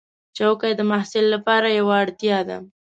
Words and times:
چوکۍ 0.37 0.71
د 0.77 0.81
محصل 0.91 1.25
لپاره 1.33 1.67
یوه 1.79 1.95
اړتیا 2.03 2.39
ده. 2.49 2.57